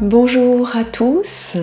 Bonjour 0.00 0.76
à 0.76 0.84
tous. 0.84 1.56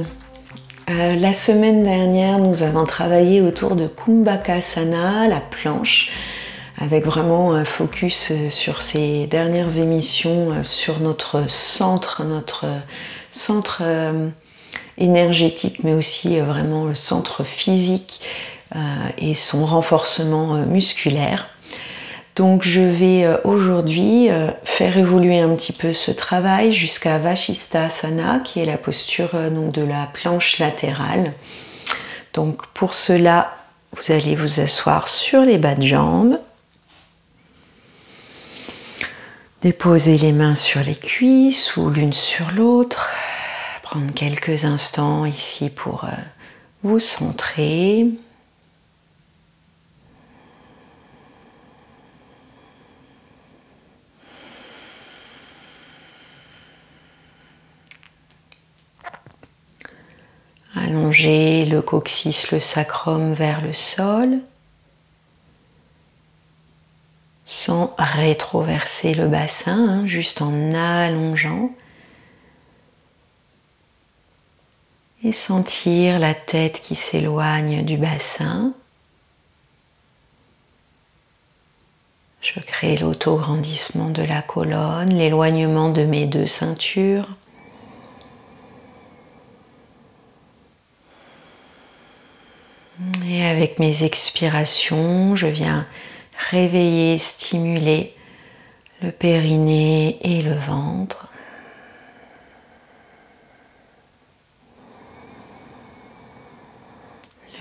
Euh, 0.90 1.16
la 1.16 1.34
semaine 1.34 1.84
dernière, 1.84 2.40
nous 2.40 2.64
avons 2.64 2.86
travaillé 2.86 3.42
autour 3.42 3.76
de 3.76 3.88
Kumbhakasana, 3.88 5.28
la 5.28 5.40
planche, 5.40 6.10
avec 6.78 7.06
vraiment 7.06 7.54
un 7.54 7.64
focus 7.64 8.32
euh, 8.32 8.50
sur 8.50 8.82
ces 8.82 9.28
dernières 9.28 9.80
émissions, 9.80 10.52
euh, 10.52 10.64
sur 10.64 11.00
notre 11.00 11.50
centre, 11.50 12.24
notre 12.24 12.66
centre 13.32 13.84
énergétique, 14.98 15.84
mais 15.84 15.94
aussi 15.94 16.40
vraiment 16.40 16.86
le 16.86 16.96
centre 16.96 17.44
physique 17.44 18.22
et 19.18 19.34
son 19.34 19.66
renforcement 19.66 20.56
musculaire. 20.66 21.53
Donc 22.36 22.64
je 22.64 22.82
vais 22.82 23.26
euh, 23.26 23.38
aujourd'hui 23.44 24.32
euh, 24.32 24.50
faire 24.64 24.98
évoluer 24.98 25.40
un 25.40 25.56
petit 25.56 25.74
peu 25.74 25.94
ce 25.94 26.10
travail 26.10 26.74
jusqu'à 26.74 27.20
Vashisthasana 27.20 28.40
qui 28.40 28.60
est 28.60 28.66
la 28.66 28.78
posture 28.78 29.36
euh, 29.36 29.50
de 29.50 29.84
la 29.84 30.08
planche 30.08 30.58
latérale. 30.58 31.34
Donc 32.34 32.66
pour 32.68 32.96
cela, 32.96 33.56
vous 33.96 34.12
allez 34.12 34.36
vous 34.36 34.60
asseoir 34.60 35.10
sur 35.10 35.42
les 35.42 35.60
bas 35.60 35.76
de 35.76 35.86
jambes. 35.86 36.40
Déposez 39.62 40.18
les 40.18 40.32
mains 40.32 40.56
sur 40.56 40.82
les 40.82 40.96
cuisses 40.96 41.78
ou 41.78 41.92
l'une 41.92 42.14
sur 42.14 42.50
l'autre. 42.52 43.12
Prendre 43.84 44.12
quelques 44.12 44.66
instants 44.66 45.26
ici 45.26 45.70
pour 45.70 46.06
vous 46.82 47.00
centrer. 47.00 48.08
Allongez 60.76 61.66
le 61.66 61.82
coccyx, 61.82 62.52
le 62.52 62.60
sacrum 62.60 63.34
vers 63.34 63.62
le 63.62 63.74
sol 63.74 64.40
sans 67.46 67.94
rétroverser 67.98 69.14
le 69.14 69.28
bassin, 69.28 69.90
hein, 69.90 70.08
juste 70.08 70.42
en 70.42 70.74
allongeant. 70.74 71.72
Et 75.24 75.32
sentir 75.32 76.20
la 76.20 76.34
tête 76.34 76.82
qui 76.82 76.96
s'éloigne 76.96 77.84
du 77.86 77.96
bassin. 77.96 78.74
Je 82.42 82.60
crée 82.60 82.98
l'autograndissement 82.98 84.10
de 84.10 84.24
la 84.24 84.42
colonne, 84.42 85.14
l'éloignement 85.14 85.90
de 85.90 86.04
mes 86.04 86.26
deux 86.26 86.48
ceintures. 86.48 87.28
Et 93.26 93.43
avec 93.54 93.78
mes 93.78 94.04
expirations, 94.04 95.36
je 95.36 95.46
viens 95.46 95.86
réveiller, 96.50 97.20
stimuler 97.20 98.16
le 99.02 99.12
périnée 99.12 100.18
et 100.22 100.42
le 100.42 100.56
ventre. 100.56 101.30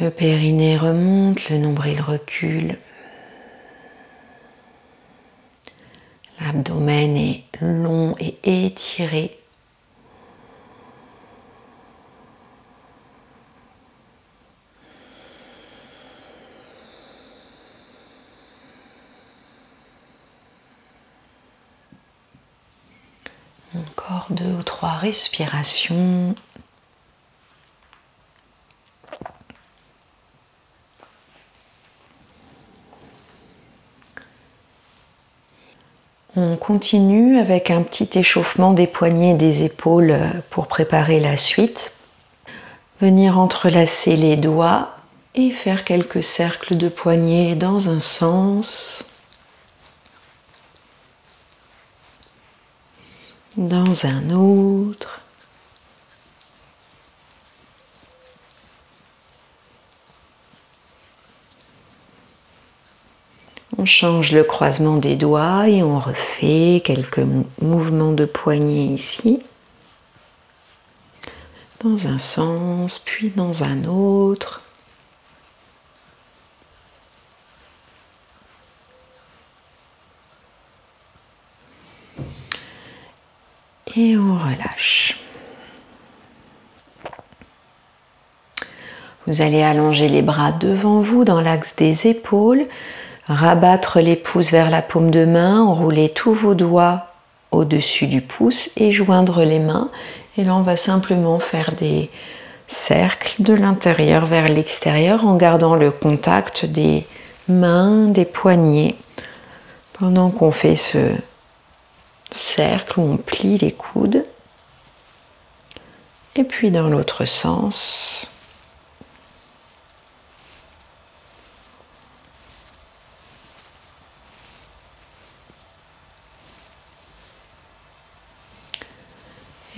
Le 0.01 0.11
périnée 0.11 0.79
remonte, 0.79 1.51
le 1.51 1.59
nombril 1.59 2.01
recule. 2.01 2.79
L'abdomen 6.41 7.17
est 7.19 7.45
long 7.61 8.15
et 8.19 8.65
étiré. 8.65 9.39
Encore 23.74 24.27
respirations. 25.02 26.36
On 36.36 36.57
continue 36.57 37.39
avec 37.41 37.70
un 37.70 37.83
petit 37.83 38.08
échauffement 38.14 38.73
des 38.73 38.86
poignets 38.86 39.33
et 39.33 39.36
des 39.36 39.64
épaules 39.64 40.17
pour 40.51 40.68
préparer 40.68 41.18
la 41.18 41.36
suite. 41.36 41.92
Venir 43.01 43.39
entrelacer 43.41 44.14
les 44.14 44.36
doigts 44.36 44.96
et 45.35 45.51
faire 45.51 45.83
quelques 45.83 46.23
cercles 46.23 46.77
de 46.77 46.89
poignets 46.89 47.57
dans 47.57 47.89
un 47.89 47.98
sens 47.98 49.11
dans 53.57 54.07
un 54.07 54.30
autre. 54.30 55.20
On 63.77 63.85
change 63.85 64.33
le 64.33 64.45
croisement 64.45 64.96
des 64.96 65.17
doigts 65.17 65.68
et 65.68 65.83
on 65.83 65.98
refait 65.98 66.83
quelques 66.85 67.27
mouvements 67.61 68.12
de 68.12 68.24
poignet 68.24 68.86
ici. 68.86 69.42
Dans 71.83 72.07
un 72.07 72.18
sens, 72.18 73.01
puis 73.05 73.30
dans 73.30 73.64
un 73.64 73.85
autre. 73.85 74.61
Et 83.97 84.17
on 84.17 84.35
relâche. 84.36 85.19
Vous 89.27 89.41
allez 89.41 89.63
allonger 89.63 90.08
les 90.08 90.23
bras 90.23 90.51
devant 90.53 91.01
vous 91.01 91.25
dans 91.25 91.41
l'axe 91.41 91.77
des 91.77 92.08
épaules, 92.08 92.67
rabattre 93.29 94.01
les 94.01 94.17
pouces 94.17 94.51
vers 94.51 94.70
la 94.70 94.83
paume 94.83 95.11
de 95.11 95.25
main, 95.25 95.63
enrouler 95.63 96.08
tous 96.11 96.33
vos 96.33 96.55
doigts 96.55 97.07
au-dessus 97.53 98.08
du 98.08 98.20
pouce 98.20 98.70
et 98.77 98.91
joindre 98.91 99.42
les 99.45 99.61
mains. 99.61 99.91
Et 100.36 100.45
là, 100.45 100.57
on 100.57 100.63
va 100.63 100.77
simplement 100.77 101.39
faire 101.39 101.73
des 101.74 102.11
cercles 102.67 103.42
de 103.42 103.55
l'intérieur 103.55 104.27
vers 104.27 104.48
l'extérieur 104.48 105.24
en 105.24 105.36
gardant 105.36 105.77
le 105.77 105.91
contact 105.91 106.64
des 106.64 107.07
mains, 107.48 108.07
des 108.09 108.24
poignets 108.24 108.97
pendant 109.92 110.30
qu'on 110.30 110.51
fait 110.51 110.77
ce 110.77 110.98
cercle 112.35 113.01
où 113.01 113.03
on 113.03 113.17
plie 113.17 113.59
les 113.59 113.73
coudes. 113.73 114.25
Et 116.35 116.45
puis 116.45 116.70
dans 116.70 116.89
l'autre 116.89 117.25
sens. 117.25 118.29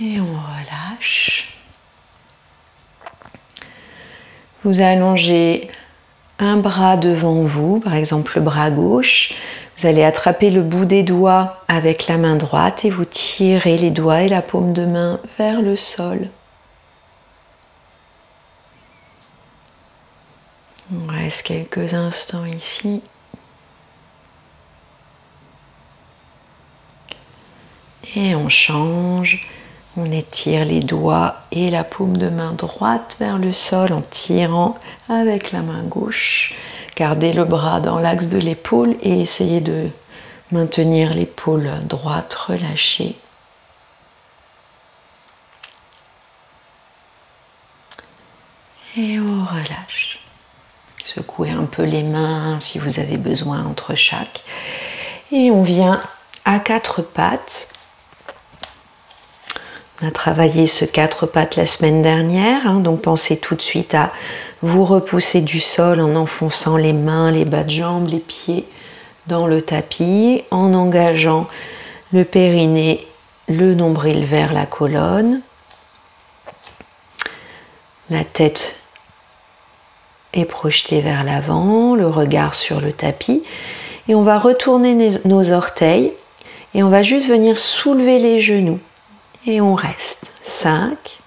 Et 0.01 0.19
on 0.19 0.25
relâche. 0.25 1.49
Vous 4.63 4.81
allongez 4.81 5.69
un 6.39 6.57
bras 6.57 6.97
devant 6.97 7.43
vous, 7.43 7.79
par 7.79 7.93
exemple 7.93 8.33
le 8.35 8.41
bras 8.41 8.71
gauche, 8.71 9.33
vous 9.77 9.87
allez 9.87 10.03
attraper 10.03 10.51
le 10.51 10.61
bout 10.61 10.85
des 10.85 11.03
doigts 11.03 11.61
avec 11.67 12.07
la 12.07 12.17
main 12.17 12.37
droite 12.37 12.85
et 12.85 12.89
vous 12.89 13.05
tirez 13.05 13.77
les 13.77 13.91
doigts 13.91 14.21
et 14.21 14.29
la 14.29 14.41
paume 14.41 14.71
de 14.71 14.85
main 14.85 15.19
vers 15.37 15.61
le 15.61 15.75
sol. 15.75 16.29
On 20.93 21.11
reste 21.11 21.47
quelques 21.47 21.93
instants 21.93 22.45
ici. 22.45 23.01
Et 28.15 28.35
on 28.35 28.49
change. 28.49 29.47
On 29.97 30.11
étire 30.11 30.65
les 30.65 30.81
doigts 30.81 31.37
et 31.51 31.69
la 31.69 31.83
paume 31.83 32.17
de 32.17 32.29
main 32.29 32.51
droite 32.51 33.15
vers 33.19 33.39
le 33.39 33.53
sol 33.53 33.93
en 33.93 34.01
tirant 34.01 34.77
avec 35.09 35.51
la 35.51 35.61
main 35.61 35.83
gauche. 35.83 36.53
Gardez 36.95 37.33
le 37.33 37.43
bras 37.43 37.81
dans 37.81 37.99
l'axe 37.99 38.29
de 38.29 38.37
l'épaule 38.37 38.95
et 39.01 39.21
essayez 39.21 39.59
de 39.59 39.89
maintenir 40.51 41.13
l'épaule 41.13 41.69
droite 41.87 42.33
relâchée. 42.33 43.17
Et 48.97 49.19
on 49.19 49.43
relâche. 49.43 50.19
Secouez 51.03 51.51
un 51.51 51.65
peu 51.65 51.83
les 51.83 52.03
mains 52.03 52.59
si 52.61 52.79
vous 52.79 52.99
avez 52.99 53.17
besoin 53.17 53.65
entre 53.65 53.93
chaque. 53.95 54.41
Et 55.33 55.51
on 55.51 55.63
vient 55.63 56.01
à 56.45 56.59
quatre 56.59 57.01
pattes. 57.01 57.67
On 60.01 60.07
a 60.07 60.11
travaillé 60.11 60.67
ce 60.67 60.85
quatre 60.85 61.25
pattes 61.25 61.57
la 61.57 61.65
semaine 61.65 62.01
dernière, 62.01 62.67
hein, 62.67 62.79
donc 62.79 63.01
pensez 63.01 63.37
tout 63.37 63.55
de 63.55 63.61
suite 63.61 63.93
à 63.93 64.13
vous 64.65 64.83
repousser 64.83 65.41
du 65.41 65.59
sol 65.59 66.01
en 66.01 66.15
enfonçant 66.15 66.77
les 66.77 66.93
mains, 66.93 67.31
les 67.31 67.45
bas 67.45 67.63
de 67.63 67.69
jambes, 67.69 68.07
les 68.07 68.19
pieds 68.19 68.67
dans 69.27 69.47
le 69.47 69.61
tapis, 69.61 70.43
en 70.49 70.73
engageant 70.73 71.47
le 72.11 72.25
périnée, 72.25 73.05
le 73.47 73.75
nombril 73.75 74.25
vers 74.25 74.53
la 74.53 74.65
colonne, 74.65 75.41
la 78.09 78.23
tête 78.23 78.77
est 80.33 80.45
projetée 80.45 81.01
vers 81.01 81.23
l'avant, 81.23 81.95
le 81.95 82.07
regard 82.07 82.55
sur 82.55 82.81
le 82.81 82.91
tapis, 82.91 83.43
et 84.07 84.15
on 84.15 84.23
va 84.23 84.39
retourner 84.39 85.11
nos 85.25 85.51
orteils 85.51 86.13
et 86.73 86.83
on 86.83 86.89
va 86.89 87.03
juste 87.03 87.29
venir 87.29 87.59
soulever 87.59 88.19
les 88.19 88.41
genoux. 88.41 88.79
Et 89.47 89.61
on 89.61 89.75
reste. 89.75 90.31
5, 90.41 91.19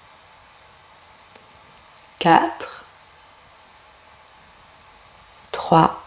4, 2.19 2.78
3, 5.69 6.01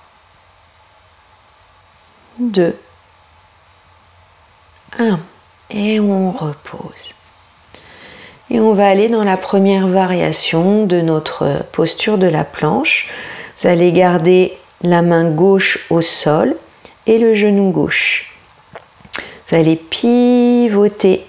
2, 2.40 2.76
1. 4.98 5.20
Et 5.70 6.00
on 6.00 6.32
repose. 6.32 7.14
Et 8.50 8.58
on 8.58 8.74
va 8.74 8.88
aller 8.88 9.08
dans 9.08 9.22
la 9.22 9.36
première 9.36 9.86
variation 9.86 10.84
de 10.84 11.00
notre 11.00 11.64
posture 11.70 12.18
de 12.18 12.26
la 12.26 12.42
planche. 12.42 13.08
Vous 13.56 13.68
allez 13.68 13.92
garder 13.92 14.58
la 14.82 15.00
main 15.00 15.30
gauche 15.30 15.86
au 15.90 16.00
sol 16.00 16.56
et 17.06 17.18
le 17.18 17.32
genou 17.32 17.70
gauche. 17.70 18.34
Vous 19.46 19.54
allez 19.54 19.76
pivoter 19.76 21.24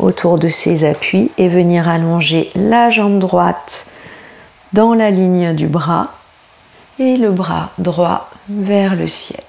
autour 0.00 0.40
de 0.40 0.48
ces 0.48 0.82
appuis 0.84 1.30
et 1.38 1.48
venir 1.48 1.88
allonger 1.88 2.50
la 2.56 2.90
jambe 2.90 3.20
droite 3.20 3.92
dans 4.72 4.92
la 4.92 5.12
ligne 5.12 5.54
du 5.54 5.68
bras 5.68 6.10
et 6.98 7.16
le 7.16 7.30
bras 7.30 7.70
droit 7.78 8.30
vers 8.48 8.94
le 8.96 9.08
ciel. 9.08 9.42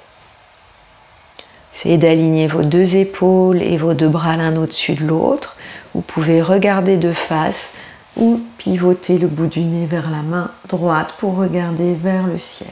Essayez 1.74 1.98
d'aligner 1.98 2.48
vos 2.48 2.64
deux 2.64 2.96
épaules 2.96 3.62
et 3.62 3.78
vos 3.78 3.94
deux 3.94 4.10
bras 4.10 4.36
l'un 4.36 4.56
au-dessus 4.58 4.96
de 4.96 5.06
l'autre. 5.06 5.56
Vous 5.94 6.02
pouvez 6.02 6.42
regarder 6.42 6.98
de 6.98 7.14
face 7.14 7.76
ou 8.16 8.42
pivoter 8.58 9.18
le 9.18 9.28
bout 9.28 9.48
du 9.48 9.62
nez 9.62 9.86
vers 9.86 10.10
la 10.10 10.24
main 10.24 10.52
droite 10.68 11.14
pour 11.20 11.36
regarder 11.36 11.94
vers 11.94 12.26
le 12.26 12.40
ciel. 12.40 12.72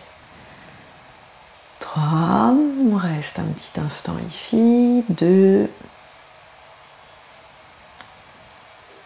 3, 1.79 2.55
on 2.91 2.95
reste 2.95 3.39
un 3.39 3.43
petit 3.43 3.79
instant 3.79 4.15
ici, 4.27 5.03
2, 5.09 5.69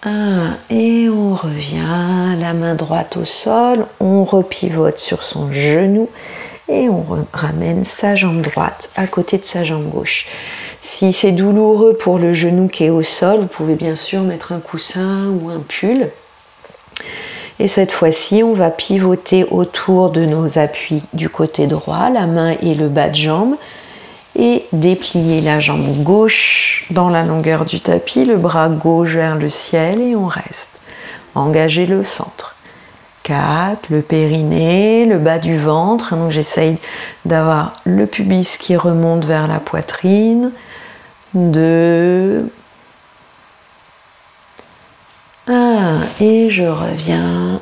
1 0.04 0.58
et 0.70 1.10
on 1.10 1.36
revient, 1.36 2.38
la 2.40 2.54
main 2.54 2.76
droite 2.76 3.18
au 3.18 3.26
sol, 3.26 3.86
on 4.00 4.24
repivote 4.24 4.98
sur 4.98 5.24
son 5.24 5.52
genou 5.52 6.10
et 6.70 6.88
on 6.88 7.06
ramène 7.34 7.84
sa 7.84 8.16
jambe 8.16 8.42
droite 8.42 8.92
à 8.96 9.08
côté 9.08 9.38
de 9.38 9.46
sa 9.46 9.64
jambe 9.64 9.90
gauche. 9.90 10.28
Si 10.82 11.12
c'est 11.12 11.34
douloureux 11.34 11.98
pour 11.98 12.18
le 12.18 12.34
genou 12.34 12.70
qui 12.70 12.86
est 12.86 12.90
au 12.90 13.04
sol, 13.04 13.42
vous 13.42 13.48
pouvez 13.48 13.76
bien 13.76 13.96
sûr 13.96 14.22
mettre 14.22 14.54
un 14.54 14.60
coussin 14.60 15.30
ou 15.30 15.50
un 15.50 15.60
pull. 15.60 16.10
Et 17.60 17.68
cette 17.68 17.92
fois-ci, 17.92 18.42
on 18.42 18.54
va 18.54 18.72
pivoter 18.72 19.44
autour 19.44 20.12
de 20.12 20.24
nos 20.24 20.60
appuis 20.60 21.04
du 21.14 21.28
côté 21.28 21.68
droit, 21.68 22.10
la 22.10 22.26
main 22.26 22.56
et 22.62 22.74
le 22.74 22.88
bas 22.88 23.10
de 23.10 23.16
jambe 23.16 23.56
et 24.40 24.66
déplier 24.72 25.42
la 25.42 25.60
jambe 25.60 26.02
gauche 26.02 26.86
dans 26.92 27.10
la 27.10 27.24
longueur 27.24 27.66
du 27.66 27.82
tapis, 27.82 28.24
le 28.24 28.38
bras 28.38 28.70
gauche 28.70 29.16
vers 29.16 29.36
le 29.36 29.50
ciel 29.50 30.00
et 30.00 30.16
on 30.16 30.28
reste. 30.28 30.80
Engagez 31.36 31.86
le 31.86 32.06
centre. 32.06 32.56
4, 33.24 33.90
le 33.90 34.02
périnée, 34.02 35.06
le 35.06 35.18
bas 35.18 35.40
du 35.40 35.58
ventre. 35.58 36.16
Donc 36.16 36.32
j'essaye 36.32 36.78
d'avoir 37.26 37.74
le 37.84 38.08
pubis 38.08 38.58
qui 38.58 38.78
remonte 38.78 39.26
vers 39.26 39.48
la 39.48 39.60
poitrine. 39.60 40.52
2, 41.34 42.50
1 45.48 46.02
et 46.22 46.50
je 46.50 46.64
reviens. 46.64 47.60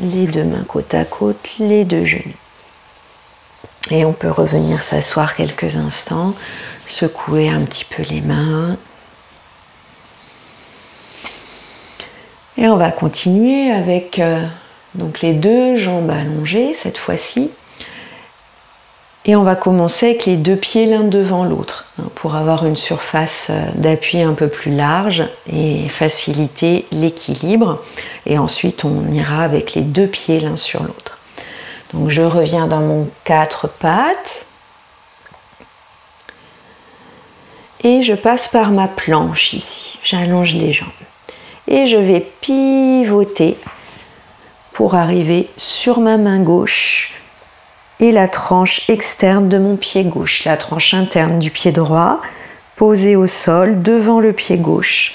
Les 0.00 0.26
deux 0.26 0.44
mains 0.44 0.64
côte 0.68 0.92
à 0.92 1.06
côte, 1.06 1.56
les 1.58 1.86
deux 1.86 2.04
genoux. 2.04 2.45
Et 3.90 4.04
on 4.04 4.12
peut 4.12 4.30
revenir 4.30 4.82
s'asseoir 4.82 5.36
quelques 5.36 5.76
instants, 5.76 6.34
secouer 6.86 7.48
un 7.48 7.62
petit 7.62 7.84
peu 7.84 8.02
les 8.02 8.20
mains. 8.20 8.76
Et 12.58 12.68
on 12.68 12.76
va 12.76 12.90
continuer 12.90 13.70
avec 13.70 14.18
euh, 14.18 14.40
donc 14.94 15.20
les 15.20 15.34
deux 15.34 15.76
jambes 15.76 16.10
allongées 16.10 16.74
cette 16.74 16.98
fois-ci. 16.98 17.50
Et 19.28 19.34
on 19.34 19.42
va 19.42 19.56
commencer 19.56 20.06
avec 20.06 20.24
les 20.26 20.36
deux 20.36 20.54
pieds 20.56 20.86
l'un 20.86 21.02
devant 21.02 21.44
l'autre 21.44 21.86
hein, 21.98 22.04
pour 22.14 22.36
avoir 22.36 22.64
une 22.64 22.76
surface 22.76 23.48
euh, 23.50 23.60
d'appui 23.74 24.22
un 24.22 24.34
peu 24.34 24.48
plus 24.48 24.74
large 24.74 25.24
et 25.52 25.88
faciliter 25.88 26.86
l'équilibre. 26.92 27.82
Et 28.24 28.38
ensuite 28.38 28.84
on 28.84 29.12
ira 29.12 29.42
avec 29.42 29.74
les 29.74 29.82
deux 29.82 30.06
pieds 30.06 30.40
l'un 30.40 30.56
sur 30.56 30.82
l'autre. 30.82 31.15
Je 32.08 32.22
reviens 32.22 32.66
dans 32.66 32.80
mon 32.80 33.08
quatre 33.24 33.68
pattes. 33.68 34.46
Et 37.82 38.02
je 38.02 38.14
passe 38.14 38.48
par 38.48 38.70
ma 38.70 38.88
planche 38.88 39.52
ici. 39.52 39.98
J'allonge 40.02 40.54
les 40.54 40.72
jambes. 40.72 40.88
Et 41.68 41.86
je 41.86 41.96
vais 41.96 42.20
pivoter 42.40 43.56
pour 44.72 44.94
arriver 44.94 45.48
sur 45.56 46.00
ma 46.00 46.16
main 46.16 46.42
gauche 46.42 47.12
et 47.98 48.12
la 48.12 48.28
tranche 48.28 48.88
externe 48.90 49.48
de 49.48 49.58
mon 49.58 49.76
pied 49.76 50.04
gauche, 50.04 50.44
la 50.44 50.56
tranche 50.56 50.94
interne 50.94 51.38
du 51.38 51.50
pied 51.50 51.72
droit 51.72 52.20
posée 52.76 53.16
au 53.16 53.26
sol 53.26 53.82
devant 53.82 54.20
le 54.20 54.32
pied 54.32 54.58
gauche. 54.58 55.14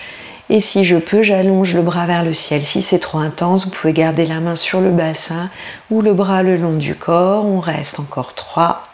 Et 0.51 0.59
si 0.59 0.83
je 0.83 0.97
peux, 0.97 1.23
j'allonge 1.23 1.73
le 1.73 1.81
bras 1.81 2.05
vers 2.05 2.25
le 2.25 2.33
ciel. 2.33 2.65
Si 2.65 2.81
c'est 2.81 2.99
trop 2.99 3.19
intense, 3.19 3.63
vous 3.63 3.71
pouvez 3.71 3.93
garder 3.93 4.25
la 4.25 4.41
main 4.41 4.57
sur 4.57 4.81
le 4.81 4.91
bassin 4.91 5.49
ou 5.89 6.01
le 6.01 6.13
bras 6.13 6.43
le 6.43 6.57
long 6.57 6.73
du 6.73 6.93
corps. 6.93 7.45
On 7.45 7.61
reste 7.61 8.01
encore 8.01 8.33
3, 8.33 8.85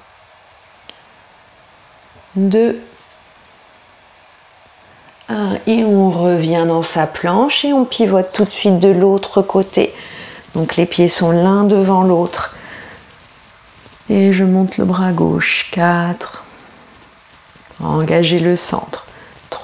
2, 2.35 2.79
1. 5.29 5.57
Et 5.65 5.83
on 5.83 6.11
revient 6.11 6.65
dans 6.67 6.83
sa 6.83 7.07
planche 7.07 7.65
et 7.65 7.73
on 7.73 7.85
pivote 7.85 8.31
tout 8.31 8.45
de 8.45 8.51
suite 8.51 8.77
de 8.77 8.89
l'autre 8.89 9.41
côté. 9.41 9.95
Donc 10.53 10.75
les 10.75 10.85
pieds 10.85 11.09
sont 11.09 11.31
l'un 11.31 11.63
devant 11.63 12.03
l'autre. 12.03 12.55
Et 14.11 14.31
je 14.31 14.43
monte 14.43 14.77
le 14.77 14.85
bras 14.85 15.11
gauche. 15.11 15.71
4. 15.71 16.43
Engagez 17.79 18.37
le 18.37 18.55
centre. 18.55 19.06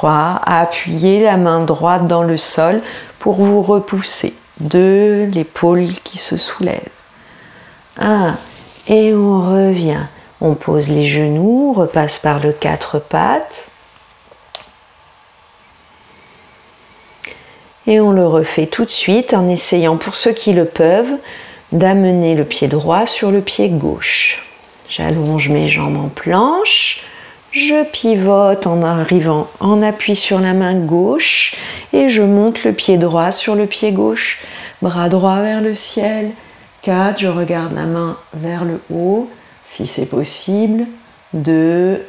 3. 0.03 0.41
Appuyez 0.45 1.23
la 1.23 1.37
main 1.37 1.61
droite 1.61 2.07
dans 2.07 2.23
le 2.23 2.35
sol 2.35 2.81
pour 3.19 3.35
vous 3.35 3.61
repousser. 3.61 4.33
2. 4.59 5.29
L'épaule 5.33 5.87
qui 6.03 6.17
se 6.17 6.35
soulève. 6.35 6.89
1. 7.97 8.35
Et 8.87 9.13
on 9.13 9.39
revient. 9.39 10.03
On 10.41 10.55
pose 10.55 10.89
les 10.89 11.05
genoux, 11.05 11.71
repasse 11.71 12.19
par 12.19 12.39
le 12.39 12.51
quatre 12.51 12.99
pattes. 12.99 13.69
Et 17.87 18.01
on 18.01 18.11
le 18.11 18.27
refait 18.27 18.67
tout 18.67 18.83
de 18.83 18.89
suite 18.89 19.33
en 19.33 19.47
essayant, 19.47 19.95
pour 19.95 20.15
ceux 20.15 20.33
qui 20.33 20.51
le 20.51 20.65
peuvent, 20.65 21.15
d'amener 21.71 22.35
le 22.35 22.43
pied 22.43 22.67
droit 22.67 23.05
sur 23.05 23.31
le 23.31 23.39
pied 23.39 23.69
gauche. 23.69 24.45
J'allonge 24.89 25.47
mes 25.47 25.69
jambes 25.69 25.97
en 25.97 26.09
planche. 26.09 27.05
Je 27.53 27.83
pivote 27.83 28.65
en 28.65 28.81
arrivant 28.81 29.47
en 29.59 29.83
appui 29.83 30.15
sur 30.15 30.39
la 30.39 30.53
main 30.53 30.73
gauche 30.73 31.53
et 31.93 32.09
je 32.09 32.23
monte 32.23 32.63
le 32.63 32.73
pied 32.73 32.97
droit 32.97 33.31
sur 33.31 33.53
le 33.53 33.67
pied 33.67 33.91
gauche. 33.91 34.39
Bras 34.81 35.07
droit 35.07 35.39
vers 35.39 35.61
le 35.61 35.75
ciel. 35.75 36.31
4. 36.81 37.19
Je 37.19 37.27
regarde 37.27 37.73
la 37.75 37.85
main 37.85 38.17
vers 38.33 38.65
le 38.65 38.81
haut 38.91 39.29
si 39.63 39.85
c'est 39.85 40.07
possible. 40.07 40.87
2. 41.35 42.03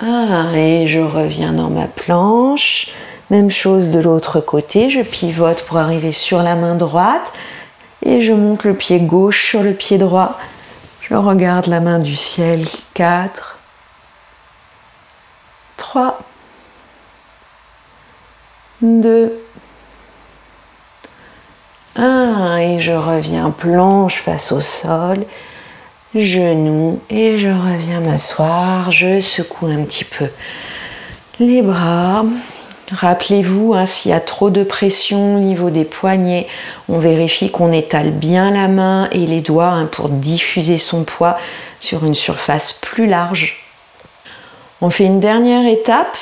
1. 0.00 0.54
Et 0.54 0.88
je 0.88 0.98
reviens 0.98 1.52
dans 1.52 1.70
ma 1.70 1.86
planche. 1.86 2.90
Même 3.30 3.52
chose 3.52 3.90
de 3.90 4.00
l'autre 4.00 4.40
côté. 4.40 4.90
Je 4.90 5.02
pivote 5.02 5.62
pour 5.62 5.76
arriver 5.76 6.10
sur 6.10 6.42
la 6.42 6.56
main 6.56 6.74
droite 6.74 7.32
et 8.04 8.20
je 8.20 8.32
monte 8.32 8.64
le 8.64 8.74
pied 8.74 8.98
gauche 8.98 9.48
sur 9.48 9.62
le 9.62 9.74
pied 9.74 9.96
droit. 9.96 10.36
Je 11.08 11.14
regarde 11.14 11.66
la 11.66 11.80
main 11.80 11.98
du 11.98 12.16
ciel. 12.16 12.66
4, 12.94 13.58
3, 15.76 16.18
2, 18.80 19.32
1. 21.96 22.56
Et 22.56 22.80
je 22.80 22.92
reviens 22.92 23.50
planche 23.50 24.22
face 24.22 24.50
au 24.50 24.62
sol. 24.62 25.26
genoux 26.14 27.02
et 27.10 27.38
je 27.38 27.48
reviens 27.48 28.00
m'asseoir. 28.00 28.90
Je 28.90 29.20
secoue 29.20 29.66
un 29.66 29.84
petit 29.84 30.04
peu 30.04 30.30
les 31.38 31.60
bras. 31.60 32.24
Rappelez-vous, 32.92 33.72
hein, 33.72 33.86
s'il 33.86 34.10
y 34.10 34.14
a 34.14 34.20
trop 34.20 34.50
de 34.50 34.62
pression 34.62 35.36
au 35.36 35.40
niveau 35.40 35.70
des 35.70 35.84
poignets, 35.84 36.46
on 36.88 36.98
vérifie 36.98 37.50
qu'on 37.50 37.72
étale 37.72 38.10
bien 38.10 38.50
la 38.50 38.68
main 38.68 39.08
et 39.10 39.24
les 39.24 39.40
doigts 39.40 39.70
hein, 39.70 39.86
pour 39.86 40.10
diffuser 40.10 40.76
son 40.76 41.04
poids 41.04 41.38
sur 41.80 42.04
une 42.04 42.14
surface 42.14 42.74
plus 42.74 43.06
large. 43.06 43.56
On 44.82 44.90
fait 44.90 45.04
une 45.04 45.20
dernière 45.20 45.66
étape. 45.66 46.18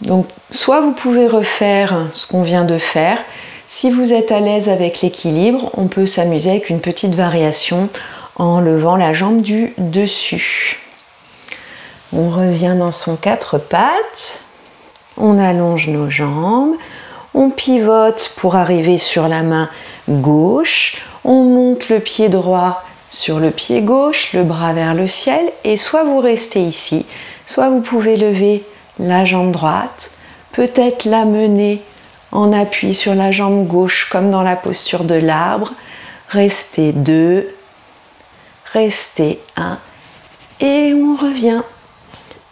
Donc, 0.00 0.28
soit 0.50 0.80
vous 0.80 0.92
pouvez 0.92 1.26
refaire 1.26 2.06
ce 2.12 2.26
qu'on 2.26 2.42
vient 2.42 2.64
de 2.64 2.78
faire. 2.78 3.18
Si 3.66 3.90
vous 3.90 4.14
êtes 4.14 4.32
à 4.32 4.40
l'aise 4.40 4.70
avec 4.70 5.02
l'équilibre, 5.02 5.70
on 5.76 5.88
peut 5.88 6.06
s'amuser 6.06 6.50
avec 6.50 6.70
une 6.70 6.80
petite 6.80 7.14
variation 7.14 7.90
en 8.36 8.60
levant 8.60 8.96
la 8.96 9.12
jambe 9.12 9.42
du 9.42 9.74
dessus. 9.76 10.80
On 12.14 12.30
revient 12.30 12.76
dans 12.78 12.92
son 12.92 13.16
quatre 13.16 13.58
pattes 13.58 14.40
on 15.18 15.38
allonge 15.38 15.88
nos 15.88 16.10
jambes, 16.10 16.74
on 17.34 17.50
pivote 17.50 18.32
pour 18.36 18.56
arriver 18.56 18.98
sur 18.98 19.28
la 19.28 19.42
main 19.42 19.68
gauche, 20.08 21.02
on 21.24 21.44
monte 21.44 21.88
le 21.88 22.00
pied 22.00 22.28
droit 22.28 22.82
sur 23.08 23.38
le 23.38 23.50
pied 23.50 23.82
gauche, 23.82 24.32
le 24.32 24.44
bras 24.44 24.72
vers 24.72 24.94
le 24.94 25.06
ciel, 25.06 25.52
et 25.64 25.76
soit 25.76 26.04
vous 26.04 26.20
restez 26.20 26.60
ici, 26.60 27.06
soit 27.46 27.70
vous 27.70 27.80
pouvez 27.80 28.16
lever 28.16 28.64
la 28.98 29.24
jambe 29.24 29.52
droite, 29.52 30.12
peut-être 30.52 31.04
la 31.04 31.24
mener 31.24 31.82
en 32.32 32.52
appui 32.52 32.94
sur 32.94 33.14
la 33.14 33.32
jambe 33.32 33.66
gauche 33.66 34.08
comme 34.10 34.30
dans 34.30 34.42
la 34.42 34.56
posture 34.56 35.04
de 35.04 35.14
l'arbre. 35.14 35.72
Restez 36.28 36.92
deux, 36.92 37.54
restez 38.72 39.40
un, 39.56 39.78
et 40.60 40.92
on 40.94 41.16
revient. 41.16 41.62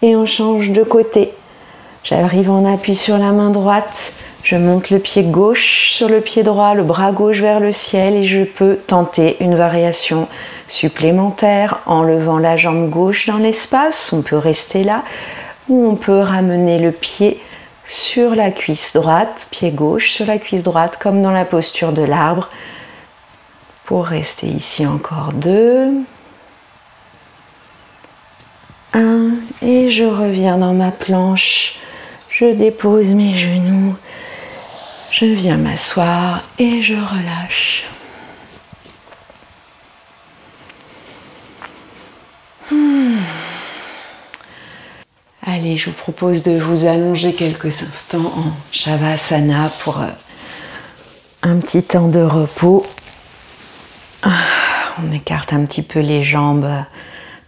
Et 0.03 0.15
on 0.15 0.27
change 0.27 0.71
de 0.71 0.83
côté. 0.83 1.33
J'arrive 2.09 2.53
en 2.53 2.65
appui 2.73 2.95
sur 2.95 3.19
la 3.19 3.33
main 3.33 3.51
droite, 3.51 4.13
je 4.45 4.55
monte 4.55 4.91
le 4.91 5.01
pied 5.01 5.25
gauche 5.25 5.91
sur 5.91 6.09
le 6.09 6.21
pied 6.21 6.45
droit, 6.45 6.75
le 6.75 6.85
bras 6.85 7.11
gauche 7.11 7.41
vers 7.41 7.59
le 7.59 7.73
ciel 7.73 8.15
et 8.15 8.23
je 8.23 8.45
peux 8.45 8.77
tenter 8.77 9.37
une 9.41 9.57
variation 9.57 10.29
supplémentaire 10.69 11.81
en 11.85 12.05
levant 12.05 12.39
la 12.39 12.57
jambe 12.57 12.91
gauche 12.91 13.27
dans 13.27 13.39
l'espace. 13.39 14.13
On 14.13 14.23
peut 14.23 14.37
rester 14.37 14.85
là 14.85 15.03
ou 15.69 15.85
on 15.85 15.97
peut 15.97 16.21
ramener 16.21 16.79
le 16.79 16.93
pied 16.93 17.43
sur 17.83 18.37
la 18.37 18.53
cuisse 18.53 18.93
droite, 18.93 19.49
pied 19.51 19.73
gauche 19.73 20.13
sur 20.13 20.27
la 20.27 20.39
cuisse 20.39 20.63
droite 20.63 20.99
comme 21.03 21.23
dans 21.23 21.33
la 21.33 21.45
posture 21.45 21.91
de 21.91 22.03
l'arbre. 22.03 22.51
Pour 23.83 24.07
rester 24.07 24.47
ici 24.47 24.87
encore 24.87 25.33
deux. 25.33 25.91
Un 28.95 29.31
et 29.61 29.91
je 29.91 30.05
reviens 30.05 30.59
dans 30.59 30.73
ma 30.73 30.93
planche 30.93 31.81
je 32.39 32.53
dépose 32.53 33.15
mes 33.15 33.35
genoux, 33.35 33.97
je 35.11 35.25
viens 35.25 35.57
m'asseoir 35.57 36.43
et 36.59 36.83
je 36.83 36.93
relâche. 36.93 37.85
Hmm. 42.71 43.17
Allez, 45.47 45.79
je 45.79 45.87
vous 45.87 45.97
propose 45.97 46.43
de 46.43 46.59
vous 46.59 46.85
allonger 46.85 47.33
quelques 47.33 47.83
instants 47.83 48.31
en 48.37 48.53
Shavasana 48.71 49.71
pour 49.83 50.03
euh, 50.03 50.09
un 51.43 51.57
petit 51.57 51.83
temps 51.83 52.09
de 52.09 52.21
repos. 52.21 52.85
Ah, 54.23 54.31
on 55.03 55.11
écarte 55.11 55.55
un 55.55 55.65
petit 55.65 55.83
peu 55.83 56.01
les 56.01 56.23
jambes 56.23 56.69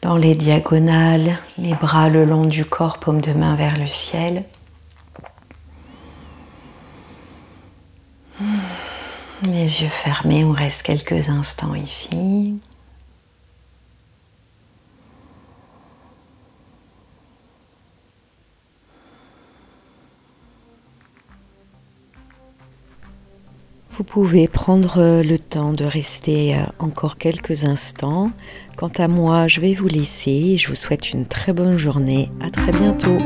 dans 0.01 0.17
les 0.17 0.35
diagonales, 0.35 1.37
les 1.59 1.75
bras 1.75 2.09
le 2.09 2.25
long 2.25 2.47
du 2.47 2.65
corps, 2.65 2.97
paume 2.97 3.21
de 3.21 3.33
main 3.35 3.55
vers 3.55 3.77
le 3.77 3.87
ciel. 3.87 4.45
Les 9.43 9.83
yeux 9.83 9.89
fermés, 9.89 10.45
on 10.45 10.53
reste 10.53 10.83
quelques 10.83 11.29
instants 11.29 11.75
ici. 11.75 12.59
Vous 23.99 24.05
pouvez 24.05 24.47
prendre 24.47 25.23
le 25.23 25.39
temps 25.39 25.73
de 25.73 25.85
rester 25.85 26.57
euh, 26.57 26.63
encore 26.79 27.17
quelques 27.17 27.65
instants. 27.65 28.31
Quant 28.77 28.93
à 28.97 29.09
moi, 29.09 29.49
je 29.49 29.61
vais 29.61 29.75
vous 29.75 29.89
laisser. 29.89 30.57
Je 30.57 30.69
vous 30.69 30.77
souhaite 30.77 31.13
une 31.13 31.27
très 31.27 31.53
bonne 31.53 31.77
journée. 31.77 32.31
À 32.41 32.49
très 32.49 32.71
bientôt. 32.71 33.19